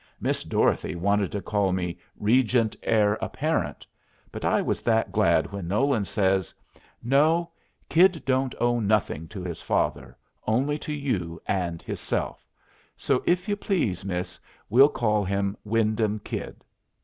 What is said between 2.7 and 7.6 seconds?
Heir Apparent"; but I was that glad when Nolan says, "No;